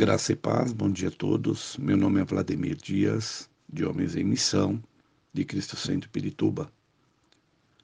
Graça 0.00 0.30
e 0.30 0.36
paz, 0.36 0.72
bom 0.72 0.88
dia 0.88 1.08
a 1.08 1.10
todos. 1.10 1.76
Meu 1.76 1.96
nome 1.96 2.20
é 2.20 2.24
Vladimir 2.24 2.76
Dias, 2.76 3.50
de 3.68 3.84
Homens 3.84 4.14
em 4.14 4.22
Missão, 4.22 4.80
de 5.34 5.44
Cristo 5.44 5.74
Centro 5.74 6.08
Pirituba. 6.08 6.70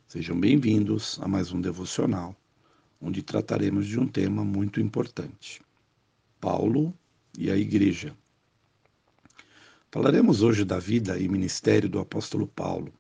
Sejam 0.07 0.39
bem-vindos 0.39 1.19
a 1.21 1.27
mais 1.27 1.51
um 1.51 1.61
devocional, 1.61 2.37
onde 3.01 3.21
trataremos 3.21 3.85
de 3.89 3.99
um 3.99 4.07
tema 4.07 4.45
muito 4.45 4.81
importante: 4.81 5.61
Paulo 6.41 6.95
e 7.37 7.51
a 7.51 7.57
Igreja. 7.57 8.17
Falaremos 9.91 10.41
hoje 10.41 10.65
da 10.65 10.79
vida 10.79 11.19
e 11.19 11.29
ministério 11.29 11.89
do 11.89 11.99
apóstolo 11.99 12.47
Paulo, 12.47 12.95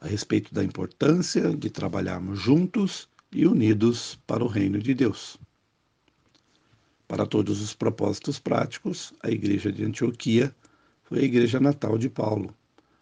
a 0.00 0.06
respeito 0.06 0.54
da 0.54 0.64
importância 0.64 1.54
de 1.54 1.68
trabalharmos 1.68 2.40
juntos 2.40 3.10
e 3.30 3.46
unidos 3.46 4.18
para 4.26 4.42
o 4.42 4.48
reino 4.48 4.78
de 4.78 4.94
Deus. 4.94 5.38
Para 7.08 7.24
todos 7.24 7.62
os 7.62 7.72
propósitos 7.72 8.38
práticos, 8.38 9.14
a 9.22 9.30
igreja 9.30 9.72
de 9.72 9.82
Antioquia 9.82 10.54
foi 11.04 11.20
a 11.20 11.24
igreja 11.24 11.58
natal 11.58 11.96
de 11.96 12.10
Paulo, 12.10 12.54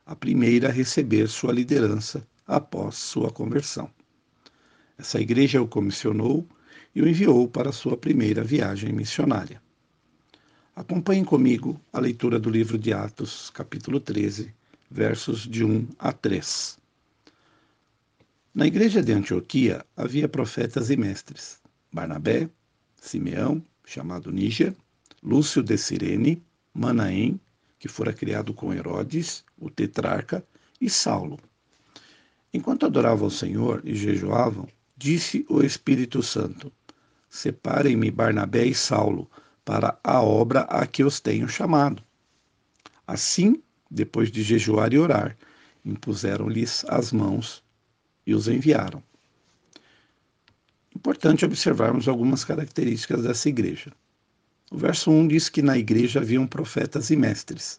a 0.06 0.14
primeira 0.14 0.68
a 0.68 0.72
receber 0.72 1.28
sua 1.28 1.52
liderança 1.52 2.24
após 2.46 2.94
sua 2.94 3.32
conversão. 3.32 3.90
Essa 4.96 5.20
igreja 5.20 5.60
o 5.60 5.66
comissionou 5.66 6.46
e 6.94 7.02
o 7.02 7.08
enviou 7.08 7.48
para 7.48 7.72
sua 7.72 7.96
primeira 7.96 8.44
viagem 8.44 8.92
missionária. 8.92 9.60
Acompanhem 10.76 11.24
comigo 11.24 11.80
a 11.92 11.98
leitura 11.98 12.38
do 12.38 12.48
livro 12.48 12.78
de 12.78 12.92
Atos, 12.92 13.50
capítulo 13.50 13.98
13, 13.98 14.54
versos 14.88 15.40
de 15.40 15.64
1 15.64 15.88
a 15.98 16.12
3. 16.12 16.78
Na 18.54 18.68
igreja 18.68 19.02
de 19.02 19.12
Antioquia 19.12 19.84
havia 19.96 20.28
profetas 20.28 20.90
e 20.90 20.96
mestres: 20.96 21.60
Barnabé, 21.92 22.48
Simeão, 22.94 23.62
chamado 23.86 24.30
Níger, 24.30 24.74
Lúcio 25.22 25.62
de 25.62 25.78
Cirene, 25.78 26.42
Manaém, 26.74 27.40
que 27.78 27.88
fora 27.88 28.12
criado 28.12 28.52
com 28.52 28.74
Herodes, 28.74 29.44
o 29.56 29.70
tetrarca, 29.70 30.44
e 30.78 30.90
Saulo. 30.90 31.38
Enquanto 32.52 32.84
adoravam 32.84 33.28
o 33.28 33.30
Senhor 33.30 33.80
e 33.84 33.94
jejuavam, 33.94 34.68
disse 34.94 35.46
o 35.48 35.62
Espírito 35.62 36.22
Santo: 36.22 36.70
Separem-me 37.30 38.10
Barnabé 38.10 38.66
e 38.66 38.74
Saulo 38.74 39.30
para 39.64 39.98
a 40.04 40.22
obra 40.22 40.60
a 40.62 40.86
que 40.86 41.02
os 41.02 41.18
tenho 41.18 41.48
chamado. 41.48 42.02
Assim, 43.06 43.62
depois 43.90 44.30
de 44.30 44.42
jejuar 44.42 44.92
e 44.92 44.98
orar, 44.98 45.36
impuseram-lhes 45.84 46.84
as 46.88 47.12
mãos 47.12 47.64
e 48.26 48.34
os 48.34 48.48
enviaram. 48.48 49.02
Importante 51.06 51.44
observarmos 51.44 52.08
algumas 52.08 52.42
características 52.42 53.22
dessa 53.22 53.48
igreja. 53.48 53.92
O 54.72 54.76
verso 54.76 55.08
1 55.08 55.28
diz 55.28 55.48
que 55.48 55.62
na 55.62 55.78
igreja 55.78 56.18
haviam 56.18 56.48
profetas 56.48 57.10
e 57.10 57.16
mestres, 57.16 57.78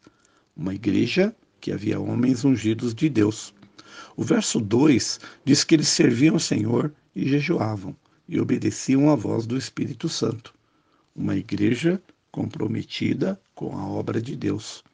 uma 0.56 0.74
igreja 0.74 1.36
que 1.60 1.74
havia 1.74 2.00
homens 2.00 2.46
ungidos 2.46 2.96
de 2.96 3.10
Deus. 3.10 3.54
O 4.16 4.24
verso 4.24 4.62
2 4.62 5.20
diz 5.44 5.66
que 5.66 5.76
eles 5.76 5.90
serviam 5.90 6.38
o 6.38 6.40
Senhor 6.40 6.90
e 7.14 7.28
jejuavam 7.28 7.94
e 8.30 8.40
obedeciam 8.40 9.10
à 9.10 9.16
voz 9.18 9.46
do 9.46 9.58
Espírito 9.58 10.08
Santo. 10.08 10.54
Uma 11.14 11.36
igreja 11.36 12.02
comprometida 12.32 13.38
com 13.54 13.78
a 13.78 13.90
obra 13.90 14.22
de 14.22 14.38
Deus. 14.38 14.86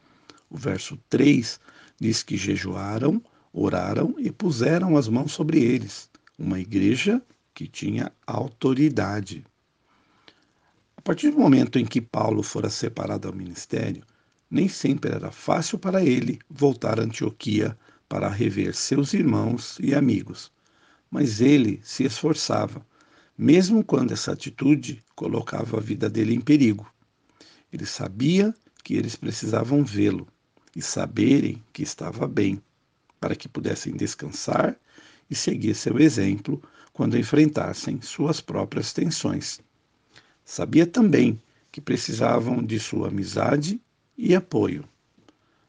O 0.50 0.58
verso 0.58 0.98
3 1.08 1.60
diz 2.02 2.24
que 2.24 2.36
jejuaram, 2.36 3.22
oraram 3.54 4.16
e 4.18 4.32
puseram 4.32 4.98
as 4.98 5.08
mãos 5.08 5.34
sobre 5.34 5.62
eles. 5.62 6.10
Uma 6.36 6.60
igreja 6.60 7.22
que 7.54 7.68
tinha 7.68 8.12
autoridade. 8.26 9.46
A 10.98 11.02
partir 11.02 11.32
do 11.32 11.40
momento 11.40 11.78
em 11.78 11.86
que 11.86 12.02
Paulo 12.02 12.42
fora 12.42 12.70
separado 12.70 13.28
ao 13.28 13.34
ministério, 13.34 14.04
nem 14.50 14.70
sempre 14.70 15.12
era 15.12 15.32
fácil 15.32 15.78
para 15.78 16.04
ele 16.04 16.40
voltar 16.50 17.00
a 17.00 17.04
Antioquia 17.04 17.78
para 18.08 18.30
rever 18.30 18.76
seus 18.76 19.14
irmãos 19.14 19.78
e 19.80 19.94
amigos. 19.94 20.52
Mas 21.10 21.42
ele 21.42 21.82
se 21.84 22.04
esforçava, 22.04 22.86
mesmo 23.38 23.84
quando 23.84 24.14
essa 24.14 24.32
atitude 24.32 25.04
colocava 25.16 25.78
a 25.78 25.82
vida 25.82 26.10
dele 26.10 26.34
em 26.34 26.42
perigo. 26.42 26.92
Ele 27.72 27.86
sabia 27.86 28.54
que 28.84 28.94
eles 28.94 29.16
precisavam 29.16 29.84
vê-lo 29.84 30.28
e 30.76 30.82
saberem 30.82 31.64
que 31.74 31.84
estava 31.84 32.28
bem, 32.28 32.62
para 33.20 33.36
que 33.36 33.50
pudessem 33.50 33.96
descansar 33.96 34.78
e 35.30 35.36
seguir 35.36 35.76
seu 35.76 36.00
exemplo 36.00 36.62
quando 36.92 37.18
enfrentassem 37.18 38.02
suas 38.02 38.40
próprias 38.40 38.94
tensões. 38.94 39.60
Sabia 40.46 40.86
também 40.86 41.42
que 41.72 41.82
precisavam 41.82 42.64
de 42.64 42.80
sua 42.80 43.08
amizade 43.08 43.82
e 44.18 44.36
apoio. 44.36 44.86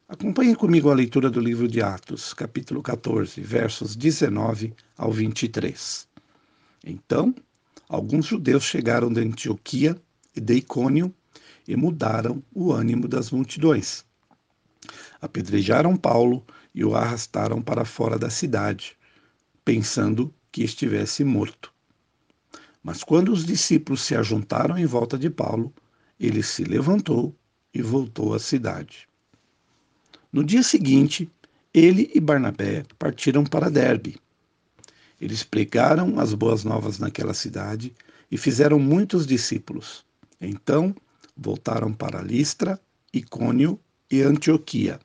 Acompanhe 0.06 0.54
comigo 0.54 0.90
a 0.90 0.94
leitura 0.94 1.30
do 1.30 1.40
livro 1.40 1.66
de 1.66 1.80
Atos, 1.80 2.34
capítulo 2.34 2.82
14, 2.82 3.40
versos 3.40 3.96
19 3.96 4.74
ao 4.98 5.10
23. 5.10 6.06
Então, 6.84 7.34
alguns 7.88 8.26
judeus 8.26 8.64
chegaram 8.64 9.10
de 9.10 9.22
Antioquia 9.22 9.96
e 10.36 10.40
de 10.40 10.54
Icônio 10.56 11.12
e 11.66 11.74
mudaram 11.74 12.42
o 12.52 12.70
ânimo 12.70 13.08
das 13.08 13.30
multidões. 13.30 14.04
Apedrejaram 15.22 15.96
Paulo 15.96 16.44
e 16.74 16.84
o 16.84 16.94
arrastaram 16.94 17.62
para 17.62 17.86
fora 17.86 18.18
da 18.18 18.28
cidade, 18.28 18.98
pensando 19.64 20.32
que 20.52 20.62
estivesse 20.62 21.24
morto. 21.24 21.72
Mas 22.82 23.02
quando 23.02 23.32
os 23.32 23.44
discípulos 23.44 24.02
se 24.02 24.14
ajuntaram 24.14 24.76
em 24.76 24.84
volta 24.84 25.18
de 25.18 25.30
Paulo, 25.30 25.72
ele 26.20 26.42
se 26.42 26.64
levantou 26.64 27.34
e 27.72 27.80
voltou 27.80 28.34
à 28.34 28.38
cidade. 28.38 29.08
No 30.32 30.44
dia 30.44 30.62
seguinte, 30.62 31.30
ele 31.72 32.10
e 32.14 32.20
Barnabé 32.20 32.84
partiram 32.98 33.44
para 33.44 33.70
Derbe. 33.70 34.16
Eles 35.20 35.42
pregaram 35.42 36.20
as 36.20 36.34
boas 36.34 36.62
novas 36.62 36.98
naquela 36.98 37.32
cidade 37.32 37.94
e 38.30 38.36
fizeram 38.36 38.78
muitos 38.78 39.26
discípulos. 39.26 40.04
Então, 40.40 40.94
voltaram 41.36 41.92
para 41.92 42.20
Listra, 42.20 42.78
Icônio 43.12 43.80
e 44.10 44.22
Antioquia 44.22 45.00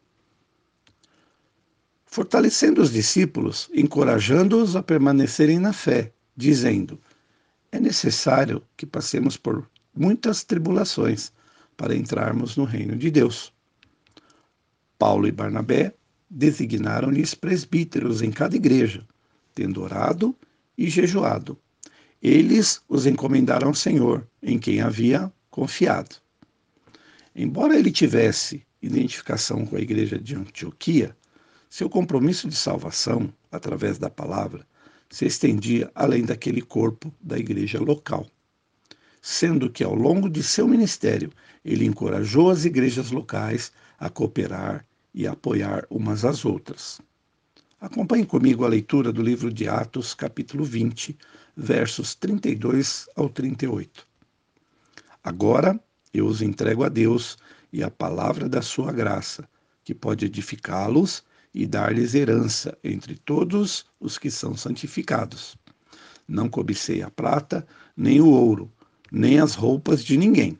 fortalecendo 2.10 2.82
os 2.82 2.92
discípulos, 2.92 3.70
encorajando-os 3.74 4.76
a 4.76 4.82
permanecerem 4.82 5.60
na 5.60 5.72
fé, 5.72 6.12
dizendo: 6.36 7.00
É 7.72 7.80
necessário 7.80 8.64
que 8.76 8.86
passemos 8.86 9.38
por 9.38 9.70
muitas 9.96 10.44
tribulações 10.44 11.32
para 11.78 11.96
entrarmos 11.96 12.58
no 12.58 12.64
reino 12.64 12.96
de 12.96 13.12
Deus. 13.12 13.54
Paulo 14.98 15.28
e 15.28 15.32
Barnabé 15.32 15.94
designaram-lhes 16.30 17.34
presbíteros 17.34 18.22
em 18.22 18.32
cada 18.32 18.56
igreja, 18.56 19.08
tendo 19.54 19.82
orado 19.82 20.36
e 20.78 20.90
jejuado. 20.90 21.58
Eles 22.22 22.82
os 22.90 23.06
encomendaram 23.06 23.70
ao 23.70 23.74
Senhor, 23.74 24.28
em 24.44 24.60
quem 24.60 24.82
havia 24.82 25.32
confiado. 25.50 26.18
Embora 27.36 27.78
ele 27.78 27.92
tivesse 27.92 28.66
identificação 28.82 29.66
com 29.66 29.78
a 29.78 29.82
igreja 29.82 30.20
de 30.20 30.36
Antioquia, 30.36 31.16
seu 31.70 31.90
compromisso 31.90 32.50
de 32.50 32.56
salvação, 32.56 33.32
através 33.52 34.00
da 34.00 34.10
palavra, 34.10 34.66
se 35.10 35.26
estendia 35.26 35.92
além 35.94 36.24
daquele 36.24 36.62
corpo 36.62 37.14
da 37.22 37.38
igreja 37.38 37.80
local, 37.80 38.26
sendo 39.22 39.70
que 39.70 39.84
ao 39.84 39.94
longo 39.94 40.30
de 40.30 40.42
seu 40.42 40.68
ministério 40.68 41.32
ele 41.64 41.86
encorajou 41.86 42.50
as 42.50 42.66
igrejas 42.66 43.12
locais 43.12 43.72
a 44.00 44.10
cooperar 44.10 44.86
e 45.14 45.28
apoiar 45.28 45.86
umas 45.90 46.26
às 46.26 46.44
outras. 46.44 47.00
Acompanhe 47.80 48.26
comigo 48.26 48.66
a 48.66 48.68
leitura 48.68 49.12
do 49.12 49.22
livro 49.22 49.52
de 49.54 49.68
Atos, 49.68 50.14
capítulo 50.14 50.64
20, 50.64 51.18
versos 51.56 52.16
32 52.16 53.08
ao 53.16 53.30
38. 53.30 54.08
Agora 55.24 55.80
eu 56.14 56.26
os 56.26 56.42
entrego 56.42 56.84
a 56.84 56.90
Deus 56.90 57.38
e 57.72 57.84
a 57.84 57.92
palavra 57.92 58.50
da 58.50 58.62
sua 58.62 58.92
graça, 58.92 59.48
que 59.84 59.94
pode 59.94 60.26
edificá-los 60.26 61.24
e 61.54 61.66
dar-lhes 61.66 62.14
herança 62.14 62.78
entre 62.84 63.16
todos 63.16 63.86
os 64.00 64.18
que 64.18 64.30
são 64.30 64.56
santificados. 64.56 65.58
Não 66.28 66.48
cobicei 66.48 67.02
a 67.02 67.10
prata, 67.10 67.66
nem 67.98 68.22
o 68.22 68.28
ouro, 68.28 68.72
nem 69.12 69.40
as 69.40 69.56
roupas 69.56 70.04
de 70.04 70.16
ninguém. 70.16 70.58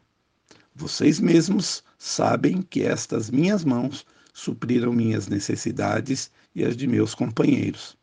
Vocês 0.76 1.20
mesmos 1.20 1.84
sabem 1.98 2.62
que 2.62 2.82
estas 2.82 3.30
minhas 3.30 3.64
mãos 3.64 4.06
supriram 4.34 4.94
minhas 4.94 5.28
necessidades 5.28 6.32
e 6.56 6.64
as 6.64 6.76
de 6.76 6.88
meus 6.88 7.14
companheiros. 7.14 7.98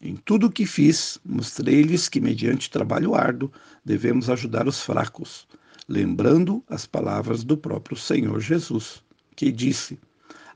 Em 0.00 0.16
tudo 0.16 0.46
o 0.46 0.50
que 0.50 0.64
fiz, 0.64 1.18
mostrei-lhes 1.24 2.08
que, 2.08 2.20
mediante 2.20 2.70
trabalho 2.70 3.14
árduo, 3.14 3.52
devemos 3.84 4.30
ajudar 4.30 4.66
os 4.66 4.80
fracos, 4.80 5.46
lembrando 5.88 6.62
as 6.68 6.86
palavras 6.86 7.42
do 7.44 7.56
próprio 7.56 7.96
Senhor 7.96 8.40
Jesus, 8.40 9.02
que 9.34 9.50
disse: 9.50 9.98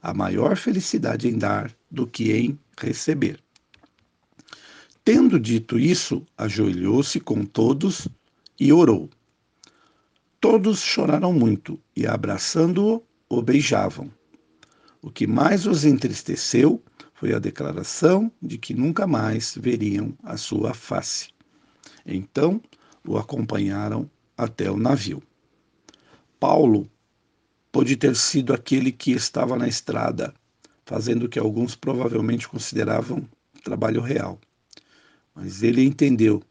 a 0.02 0.12
maior 0.12 0.56
felicidade 0.56 1.28
em 1.28 1.38
dar 1.38 1.72
do 1.90 2.06
que 2.06 2.32
em 2.32 2.58
receber. 2.78 3.38
Tendo 5.04 5.38
dito 5.38 5.78
isso, 5.78 6.26
ajoelhou-se 6.36 7.20
com 7.20 7.44
todos 7.44 8.08
e 8.58 8.72
orou. 8.72 9.08
todos 10.40 10.80
choraram 10.80 11.32
muito 11.32 11.80
e, 11.96 12.04
abraçando-o, 12.04 13.02
o 13.28 13.40
beijavam. 13.40 14.10
O 15.00 15.10
que 15.10 15.26
mais 15.26 15.66
os 15.66 15.84
entristeceu 15.84 16.82
foi 17.14 17.32
a 17.32 17.38
declaração 17.38 18.30
de 18.42 18.58
que 18.58 18.74
nunca 18.74 19.06
mais 19.06 19.56
veriam 19.56 20.12
a 20.22 20.36
sua 20.36 20.74
face. 20.74 21.28
Então 22.04 22.60
o 23.06 23.16
acompanharam 23.16 24.10
até 24.36 24.68
o 24.70 24.76
navio. 24.76 25.22
Paulo 26.40 26.90
pode 27.72 27.96
ter 27.96 28.14
sido 28.14 28.52
aquele 28.52 28.92
que 28.92 29.12
estava 29.12 29.56
na 29.56 29.66
estrada, 29.66 30.34
fazendo 30.84 31.24
o 31.24 31.28
que 31.28 31.38
alguns 31.38 31.74
provavelmente 31.74 32.46
consideravam 32.46 33.26
trabalho 33.64 34.02
real. 34.02 34.38
Mas 35.34 35.62
ele 35.62 35.82
entendeu 35.82 36.42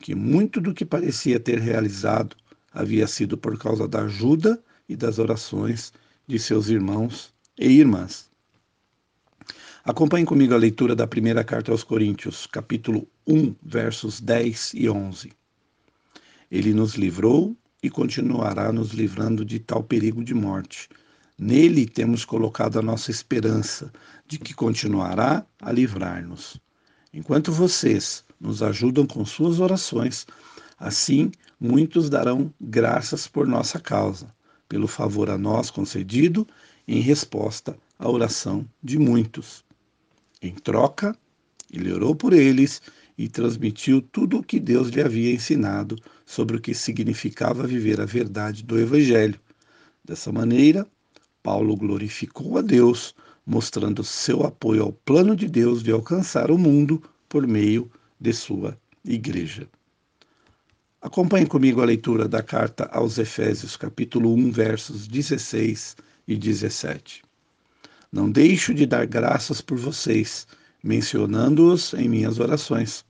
que 0.00 0.14
muito 0.14 0.60
do 0.60 0.72
que 0.72 0.84
parecia 0.84 1.38
ter 1.38 1.58
realizado 1.58 2.34
havia 2.72 3.06
sido 3.06 3.36
por 3.36 3.58
causa 3.58 3.86
da 3.86 4.02
ajuda 4.04 4.62
e 4.88 4.96
das 4.96 5.18
orações 5.18 5.92
de 6.26 6.38
seus 6.38 6.68
irmãos 6.68 7.34
e 7.58 7.66
irmãs. 7.66 8.30
Acompanhe 9.84 10.24
comigo 10.24 10.54
a 10.54 10.58
leitura 10.58 10.94
da 10.94 11.06
primeira 11.06 11.42
carta 11.44 11.72
aos 11.72 11.82
Coríntios, 11.82 12.46
capítulo 12.46 13.06
1, 13.26 13.54
versos 13.62 14.20
10 14.20 14.72
e 14.74 14.88
11. 14.88 15.32
Ele 16.50 16.72
nos 16.72 16.94
livrou 16.94 17.56
e 17.82 17.88
continuará 17.88 18.72
nos 18.72 18.90
livrando 18.90 19.44
de 19.44 19.58
tal 19.58 19.82
perigo 19.82 20.22
de 20.22 20.34
morte. 20.34 20.88
Nele 21.38 21.86
temos 21.86 22.24
colocado 22.24 22.78
a 22.78 22.82
nossa 22.82 23.10
esperança 23.10 23.92
de 24.26 24.38
que 24.38 24.54
continuará 24.54 25.44
a 25.60 25.72
livrar-nos. 25.72 26.60
Enquanto 27.12 27.50
vocês 27.50 28.24
nos 28.38 28.62
ajudam 28.62 29.06
com 29.06 29.24
suas 29.24 29.58
orações, 29.58 30.26
assim 30.78 31.32
muitos 31.58 32.10
darão 32.10 32.52
graças 32.60 33.26
por 33.26 33.46
nossa 33.46 33.80
causa 33.80 34.28
pelo 34.70 34.86
favor 34.86 35.28
a 35.28 35.36
nós 35.36 35.68
concedido 35.68 36.46
em 36.86 37.00
resposta 37.00 37.76
à 37.98 38.08
oração 38.08 38.64
de 38.80 38.98
muitos. 38.98 39.64
Em 40.40 40.54
troca, 40.54 41.14
ele 41.72 41.92
orou 41.92 42.14
por 42.14 42.32
eles 42.32 42.80
e 43.20 43.28
transmitiu 43.28 44.00
tudo 44.00 44.38
o 44.38 44.42
que 44.42 44.58
Deus 44.58 44.88
lhe 44.88 45.02
havia 45.02 45.30
ensinado 45.30 45.94
sobre 46.24 46.56
o 46.56 46.60
que 46.60 46.74
significava 46.74 47.66
viver 47.66 48.00
a 48.00 48.06
verdade 48.06 48.64
do 48.64 48.80
Evangelho. 48.80 49.38
Dessa 50.02 50.32
maneira, 50.32 50.86
Paulo 51.42 51.76
glorificou 51.76 52.56
a 52.56 52.62
Deus, 52.62 53.14
mostrando 53.44 54.02
seu 54.02 54.42
apoio 54.42 54.84
ao 54.84 54.92
plano 54.92 55.36
de 55.36 55.46
Deus 55.48 55.82
de 55.82 55.92
alcançar 55.92 56.50
o 56.50 56.56
mundo 56.56 57.02
por 57.28 57.46
meio 57.46 57.90
de 58.18 58.32
sua 58.32 58.74
igreja. 59.04 59.68
Acompanhe 61.02 61.44
comigo 61.44 61.82
a 61.82 61.84
leitura 61.84 62.26
da 62.26 62.42
carta 62.42 62.86
aos 62.86 63.18
Efésios, 63.18 63.76
capítulo 63.76 64.32
1, 64.32 64.50
versos 64.50 65.06
16 65.06 65.94
e 66.26 66.36
17. 66.38 67.22
Não 68.10 68.30
deixo 68.30 68.72
de 68.72 68.86
dar 68.86 69.04
graças 69.04 69.60
por 69.60 69.76
vocês, 69.76 70.46
mencionando-os 70.82 71.92
em 71.92 72.08
minhas 72.08 72.38
orações. 72.38 73.04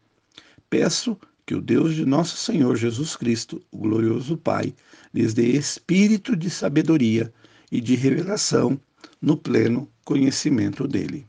Peço 0.70 1.18
que 1.44 1.54
o 1.56 1.60
Deus 1.60 1.96
de 1.96 2.06
nosso 2.06 2.36
Senhor 2.36 2.76
Jesus 2.76 3.16
Cristo, 3.16 3.60
o 3.72 3.78
glorioso 3.78 4.36
Pai, 4.36 4.72
lhes 5.12 5.34
dê 5.34 5.48
espírito 5.48 6.36
de 6.36 6.48
sabedoria 6.48 7.34
e 7.72 7.80
de 7.80 7.96
revelação 7.96 8.80
no 9.20 9.36
pleno 9.36 9.90
conhecimento 10.04 10.86
dele. 10.86 11.28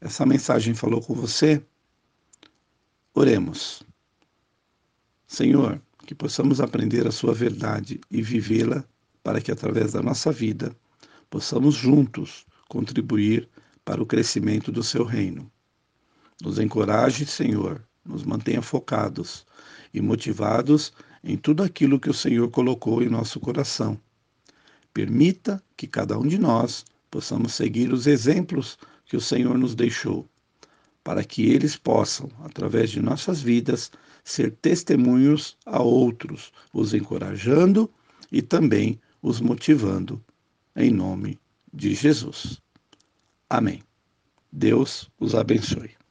Essa 0.00 0.24
mensagem 0.24 0.72
falou 0.72 1.02
com 1.02 1.14
você? 1.14 1.60
Oremos. 3.12 3.82
Senhor, 5.26 5.82
que 6.06 6.14
possamos 6.14 6.60
aprender 6.60 7.06
a 7.06 7.12
Sua 7.12 7.34
verdade 7.34 8.00
e 8.08 8.22
vivê-la 8.22 8.84
para 9.22 9.40
que, 9.40 9.50
através 9.50 9.92
da 9.92 10.02
nossa 10.02 10.30
vida, 10.30 10.76
possamos 11.28 11.74
juntos 11.74 12.46
contribuir 12.68 13.48
para 13.84 14.02
o 14.02 14.06
crescimento 14.06 14.70
do 14.70 14.82
Seu 14.82 15.04
reino. 15.04 15.50
Nos 16.40 16.58
encoraje, 16.58 17.26
Senhor, 17.26 17.82
nos 18.04 18.24
mantenha 18.24 18.62
focados 18.62 19.46
e 19.92 20.00
motivados 20.00 20.92
em 21.22 21.36
tudo 21.36 21.62
aquilo 21.62 22.00
que 22.00 22.10
o 22.10 22.14
Senhor 22.14 22.50
colocou 22.50 23.02
em 23.02 23.08
nosso 23.08 23.38
coração. 23.38 23.98
Permita 24.92 25.62
que 25.76 25.86
cada 25.86 26.18
um 26.18 26.26
de 26.26 26.38
nós 26.38 26.84
possamos 27.10 27.54
seguir 27.54 27.92
os 27.92 28.06
exemplos 28.06 28.78
que 29.06 29.16
o 29.16 29.20
Senhor 29.20 29.56
nos 29.56 29.74
deixou, 29.74 30.28
para 31.04 31.24
que 31.24 31.46
eles 31.46 31.76
possam, 31.76 32.28
através 32.42 32.90
de 32.90 33.00
nossas 33.00 33.40
vidas, 33.40 33.90
ser 34.24 34.52
testemunhos 34.62 35.56
a 35.66 35.82
outros, 35.82 36.52
os 36.72 36.94
encorajando 36.94 37.90
e 38.30 38.40
também 38.40 39.00
os 39.20 39.40
motivando, 39.40 40.22
em 40.76 40.90
nome 40.90 41.38
de 41.72 41.94
Jesus. 41.94 42.60
Amém. 43.48 43.82
Deus 44.50 45.10
os 45.18 45.34
abençoe. 45.34 46.01